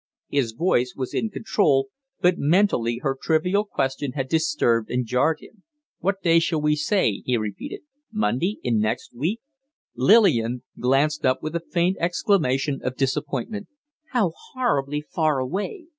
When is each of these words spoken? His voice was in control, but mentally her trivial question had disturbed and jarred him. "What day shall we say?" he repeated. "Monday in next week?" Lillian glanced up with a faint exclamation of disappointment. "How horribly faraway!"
His 0.29 0.53
voice 0.53 0.95
was 0.95 1.13
in 1.13 1.29
control, 1.29 1.89
but 2.21 2.39
mentally 2.39 3.01
her 3.03 3.15
trivial 3.21 3.63
question 3.65 4.13
had 4.13 4.29
disturbed 4.29 4.89
and 4.89 5.05
jarred 5.05 5.41
him. 5.41 5.61
"What 5.99 6.23
day 6.23 6.39
shall 6.39 6.59
we 6.59 6.75
say?" 6.75 7.21
he 7.23 7.37
repeated. 7.37 7.81
"Monday 8.11 8.57
in 8.63 8.79
next 8.79 9.13
week?" 9.15 9.41
Lillian 9.95 10.63
glanced 10.79 11.23
up 11.23 11.43
with 11.43 11.55
a 11.55 11.59
faint 11.71 11.97
exclamation 11.99 12.81
of 12.83 12.97
disappointment. 12.97 13.67
"How 14.11 14.33
horribly 14.53 15.01
faraway!" 15.01 15.85